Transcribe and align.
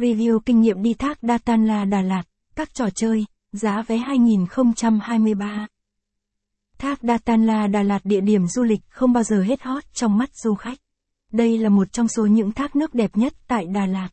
Review 0.00 0.38
kinh 0.38 0.60
nghiệm 0.60 0.82
đi 0.82 0.94
thác 0.94 1.18
Datanla 1.22 1.84
Đà 1.84 2.02
Lạt, 2.02 2.22
các 2.56 2.74
trò 2.74 2.90
chơi, 2.94 3.24
giá 3.52 3.82
vé 3.82 3.96
2023. 3.96 5.66
Thác 6.78 7.02
Datanla 7.02 7.66
Đà 7.66 7.82
Lạt 7.82 8.00
địa 8.04 8.20
điểm 8.20 8.46
du 8.46 8.62
lịch 8.62 8.80
không 8.88 9.12
bao 9.12 9.22
giờ 9.22 9.42
hết 9.42 9.62
hot 9.62 9.84
trong 9.94 10.18
mắt 10.18 10.30
du 10.34 10.54
khách. 10.54 10.78
Đây 11.32 11.58
là 11.58 11.68
một 11.68 11.92
trong 11.92 12.08
số 12.08 12.26
những 12.26 12.52
thác 12.52 12.76
nước 12.76 12.94
đẹp 12.94 13.16
nhất 13.16 13.34
tại 13.48 13.66
Đà 13.66 13.86
Lạt. 13.86 14.08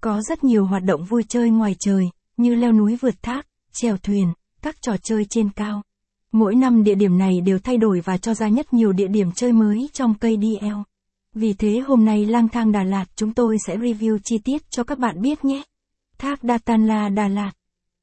Có 0.00 0.22
rất 0.22 0.44
nhiều 0.44 0.66
hoạt 0.66 0.82
động 0.84 1.04
vui 1.04 1.22
chơi 1.28 1.50
ngoài 1.50 1.76
trời, 1.78 2.04
như 2.36 2.54
leo 2.54 2.72
núi 2.72 2.96
vượt 2.96 3.22
thác, 3.22 3.46
chèo 3.72 3.96
thuyền, 3.96 4.32
các 4.62 4.76
trò 4.82 4.96
chơi 5.02 5.24
trên 5.30 5.50
cao. 5.50 5.82
Mỗi 6.32 6.54
năm 6.54 6.84
địa 6.84 6.94
điểm 6.94 7.18
này 7.18 7.40
đều 7.40 7.58
thay 7.58 7.76
đổi 7.76 8.00
và 8.00 8.16
cho 8.16 8.34
ra 8.34 8.48
nhất 8.48 8.72
nhiều 8.72 8.92
địa 8.92 9.08
điểm 9.08 9.32
chơi 9.32 9.52
mới 9.52 9.88
trong 9.92 10.14
cây 10.14 10.38
DL. 10.42 10.74
Vì 11.38 11.52
thế 11.52 11.78
hôm 11.86 12.04
nay 12.04 12.26
lang 12.26 12.48
thang 12.48 12.72
Đà 12.72 12.82
Lạt 12.82 13.04
chúng 13.16 13.34
tôi 13.34 13.56
sẽ 13.66 13.76
review 13.76 14.18
chi 14.24 14.38
tiết 14.38 14.70
cho 14.70 14.84
các 14.84 14.98
bạn 14.98 15.20
biết 15.20 15.44
nhé. 15.44 15.62
Thác 16.18 16.38
Datanla 16.42 17.08
Đà 17.08 17.28
Lạt 17.28 17.52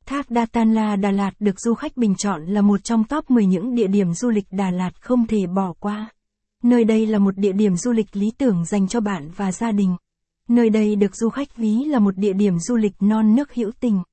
Thác 0.06 0.26
Datanla 0.30 0.96
Đà 0.96 1.12
Lạt 1.12 1.32
được 1.40 1.60
du 1.60 1.74
khách 1.74 1.98
bình 1.98 2.16
chọn 2.16 2.46
là 2.46 2.62
một 2.62 2.84
trong 2.84 3.04
top 3.04 3.32
10 3.32 3.46
những 3.46 3.76
địa 3.76 3.88
điểm 3.88 4.14
du 4.14 4.30
lịch 4.30 4.46
Đà 4.52 4.72
Lạt 4.72 5.02
không 5.02 5.28
thể 5.28 5.48
bỏ 5.48 5.74
qua. 5.80 6.10
Nơi 6.64 6.84
đây 6.84 7.06
là 7.06 7.20
một 7.20 7.38
địa 7.38 7.52
điểm 7.52 7.76
du 7.76 7.92
lịch 7.92 8.16
lý 8.16 8.32
tưởng 8.38 8.66
dành 8.66 8.88
cho 8.88 9.00
bạn 9.00 9.32
và 9.36 9.52
gia 9.52 9.72
đình. 9.72 9.96
Nơi 10.48 10.70
đây 10.70 10.96
được 10.96 11.16
du 11.16 11.30
khách 11.30 11.56
ví 11.58 11.86
là 11.86 12.00
một 12.00 12.18
địa 12.18 12.34
điểm 12.34 12.60
du 12.60 12.76
lịch 12.76 12.96
non 13.00 13.36
nước 13.36 13.54
hữu 13.54 13.72
tình. 13.80 14.04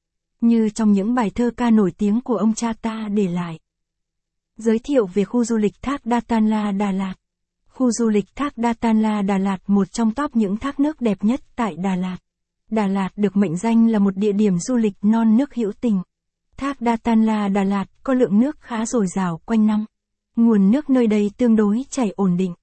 Như 0.40 0.68
trong 0.68 0.92
những 0.92 1.14
bài 1.14 1.30
thơ 1.30 1.50
ca 1.56 1.70
nổi 1.70 1.92
tiếng 1.98 2.20
của 2.20 2.36
ông 2.36 2.54
cha 2.54 2.72
ta 2.72 3.08
để 3.14 3.28
lại. 3.28 3.58
Giới 4.56 4.78
thiệu 4.78 5.06
về 5.06 5.24
khu 5.24 5.44
du 5.44 5.56
lịch 5.56 5.82
Thác 5.82 6.00
Datanla 6.04 6.72
Đà 6.72 6.92
Lạt. 6.92 7.14
Khu 7.80 7.90
du 7.90 8.08
lịch 8.08 8.36
Thác 8.36 8.52
Datanla 8.56 9.22
Đà 9.22 9.38
Lạt, 9.38 9.58
một 9.66 9.92
trong 9.92 10.14
top 10.14 10.36
những 10.36 10.56
thác 10.56 10.80
nước 10.80 11.00
đẹp 11.00 11.24
nhất 11.24 11.40
tại 11.56 11.76
Đà 11.76 11.96
Lạt. 11.96 12.16
Đà 12.70 12.86
Lạt 12.86 13.08
được 13.16 13.36
mệnh 13.36 13.56
danh 13.56 13.88
là 13.88 13.98
một 13.98 14.16
địa 14.16 14.32
điểm 14.32 14.58
du 14.58 14.76
lịch 14.76 14.92
non 15.02 15.36
nước 15.36 15.54
hữu 15.54 15.72
tình. 15.80 16.02
Thác 16.56 16.76
Datanla 16.80 17.48
Đà 17.48 17.64
Lạt 17.64 17.84
có 18.02 18.14
lượng 18.14 18.40
nước 18.40 18.60
khá 18.60 18.86
dồi 18.86 19.06
dào 19.14 19.40
quanh 19.44 19.66
năm. 19.66 19.84
Nguồn 20.36 20.70
nước 20.70 20.90
nơi 20.90 21.06
đây 21.06 21.30
tương 21.36 21.56
đối 21.56 21.84
chảy 21.90 22.12
ổn 22.16 22.36
định. 22.36 22.54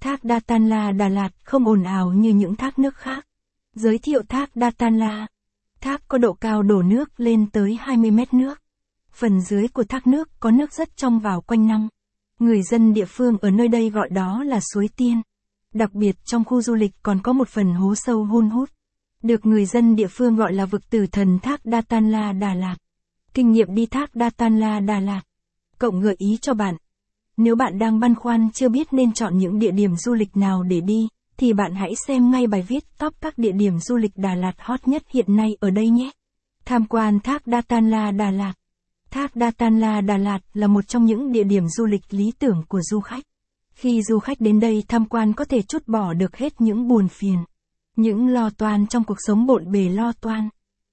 Thác 0.00 0.20
Datanla 0.22 0.92
Đà 0.92 1.08
Lạt 1.08 1.30
không 1.44 1.68
ồn 1.68 1.82
ào 1.82 2.12
như 2.12 2.30
những 2.30 2.56
thác 2.56 2.78
nước 2.78 2.96
khác. 2.96 3.26
Giới 3.74 3.98
thiệu 3.98 4.22
thác 4.28 4.50
Datanla. 4.54 5.26
Thác 5.80 6.08
có 6.08 6.18
độ 6.18 6.32
cao 6.32 6.62
đổ 6.62 6.82
nước 6.82 7.20
lên 7.20 7.50
tới 7.50 7.76
20 7.80 8.10
mét 8.10 8.34
nước. 8.34 8.58
Phần 9.12 9.40
dưới 9.40 9.68
của 9.68 9.84
thác 9.84 10.06
nước 10.06 10.28
có 10.40 10.50
nước 10.50 10.72
rất 10.72 10.96
trong 10.96 11.18
vào 11.18 11.40
quanh 11.40 11.66
năm. 11.66 11.88
Người 12.42 12.62
dân 12.62 12.92
địa 12.92 13.04
phương 13.04 13.38
ở 13.38 13.50
nơi 13.50 13.68
đây 13.68 13.90
gọi 13.90 14.08
đó 14.08 14.44
là 14.44 14.60
suối 14.72 14.88
tiên. 14.96 15.22
Đặc 15.74 15.94
biệt 15.94 16.16
trong 16.24 16.44
khu 16.44 16.62
du 16.62 16.74
lịch 16.74 16.90
còn 17.02 17.22
có 17.22 17.32
một 17.32 17.48
phần 17.48 17.74
hố 17.74 17.94
sâu 17.94 18.24
hun 18.24 18.50
hút. 18.50 18.70
Được 19.22 19.46
người 19.46 19.64
dân 19.64 19.96
địa 19.96 20.06
phương 20.06 20.36
gọi 20.36 20.52
là 20.52 20.66
vực 20.66 20.90
tử 20.90 21.06
thần 21.06 21.38
thác 21.38 21.60
Datanla 21.64 22.32
Đà 22.32 22.54
Lạt. 22.54 22.76
Kinh 23.34 23.52
nghiệm 23.52 23.74
đi 23.74 23.86
thác 23.86 24.10
Datanla 24.14 24.80
Đà 24.80 25.00
Lạt. 25.00 25.20
Cộng 25.78 26.00
gợi 26.00 26.14
ý 26.18 26.38
cho 26.42 26.54
bạn. 26.54 26.76
Nếu 27.36 27.56
bạn 27.56 27.78
đang 27.78 28.00
băn 28.00 28.14
khoăn 28.14 28.48
chưa 28.54 28.68
biết 28.68 28.92
nên 28.92 29.12
chọn 29.12 29.38
những 29.38 29.58
địa 29.58 29.72
điểm 29.72 29.96
du 29.96 30.14
lịch 30.14 30.36
nào 30.36 30.62
để 30.62 30.80
đi, 30.80 31.08
thì 31.36 31.52
bạn 31.52 31.74
hãy 31.74 31.92
xem 32.06 32.30
ngay 32.30 32.46
bài 32.46 32.62
viết 32.68 32.84
top 32.98 33.14
các 33.20 33.38
địa 33.38 33.52
điểm 33.52 33.78
du 33.78 33.96
lịch 33.96 34.12
Đà 34.16 34.34
Lạt 34.34 34.54
hot 34.58 34.88
nhất 34.88 35.02
hiện 35.12 35.36
nay 35.36 35.56
ở 35.60 35.70
đây 35.70 35.88
nhé. 35.88 36.10
Tham 36.64 36.86
quan 36.86 37.20
thác 37.20 37.42
Datanla 37.46 38.10
Đà 38.10 38.30
Lạt. 38.30 38.52
Thác 39.12 39.32
Datanla 39.34 40.00
Đà 40.00 40.16
Lạt 40.16 40.38
là 40.54 40.66
một 40.66 40.88
trong 40.88 41.04
những 41.04 41.32
địa 41.32 41.44
điểm 41.44 41.68
du 41.68 41.86
lịch 41.86 42.02
lý 42.10 42.32
tưởng 42.38 42.62
của 42.68 42.80
du 42.82 43.00
khách. 43.00 43.24
Khi 43.74 44.02
du 44.02 44.18
khách 44.18 44.40
đến 44.40 44.60
đây 44.60 44.84
tham 44.88 45.04
quan 45.04 45.32
có 45.32 45.44
thể 45.44 45.62
chút 45.62 45.88
bỏ 45.88 46.14
được 46.14 46.36
hết 46.36 46.60
những 46.60 46.88
buồn 46.88 47.08
phiền, 47.08 47.38
những 47.96 48.28
lo 48.28 48.50
toan 48.50 48.86
trong 48.86 49.04
cuộc 49.04 49.16
sống 49.18 49.46
bộn 49.46 49.72
bề 49.72 49.88
lo 49.88 50.12
toan, 50.12 50.48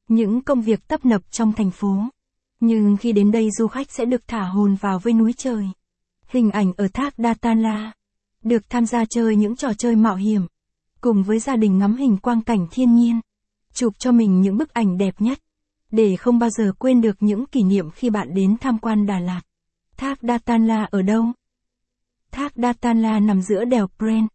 những 0.07 0.41
công 0.41 0.61
việc 0.61 0.87
tấp 0.87 1.05
nập 1.05 1.21
trong 1.31 1.53
thành 1.53 1.71
phố. 1.71 1.95
Nhưng 2.59 2.97
khi 2.97 3.11
đến 3.11 3.31
đây 3.31 3.49
du 3.51 3.67
khách 3.67 3.91
sẽ 3.91 4.05
được 4.05 4.27
thả 4.27 4.43
hồn 4.43 4.75
vào 4.75 4.99
với 4.99 5.13
núi 5.13 5.33
trời. 5.33 5.65
Hình 6.27 6.51
ảnh 6.51 6.73
ở 6.77 6.87
thác 6.93 7.13
Datanla. 7.17 7.91
Được 8.43 8.69
tham 8.69 8.85
gia 8.85 9.05
chơi 9.05 9.35
những 9.35 9.55
trò 9.55 9.73
chơi 9.73 9.95
mạo 9.95 10.15
hiểm. 10.15 10.41
Cùng 11.01 11.23
với 11.23 11.39
gia 11.39 11.55
đình 11.55 11.77
ngắm 11.77 11.95
hình 11.95 12.17
quang 12.17 12.41
cảnh 12.41 12.67
thiên 12.71 12.95
nhiên. 12.95 13.19
Chụp 13.73 13.93
cho 13.99 14.11
mình 14.11 14.41
những 14.41 14.57
bức 14.57 14.73
ảnh 14.73 14.97
đẹp 14.97 15.15
nhất. 15.19 15.39
Để 15.91 16.15
không 16.15 16.39
bao 16.39 16.49
giờ 16.49 16.71
quên 16.79 17.01
được 17.01 17.17
những 17.19 17.45
kỷ 17.45 17.63
niệm 17.63 17.91
khi 17.91 18.09
bạn 18.09 18.33
đến 18.33 18.55
tham 18.61 18.79
quan 18.79 19.05
Đà 19.05 19.19
Lạt. 19.19 19.41
Thác 19.97 20.19
Datanla 20.21 20.87
ở 20.91 21.01
đâu? 21.01 21.25
Thác 22.31 22.53
Datanla 22.55 23.19
nằm 23.19 23.41
giữa 23.41 23.65
đèo 23.65 23.87
Pren, 23.97 24.27